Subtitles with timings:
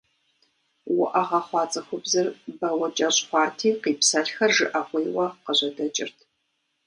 [0.97, 2.27] Уӏэгъэ хъуа цӏыхубзыр
[2.59, 6.17] бауэкӏэщӏ хъуати къипсэлъхэр жыӏэгъуейуэ къыжьэдэкӏырт.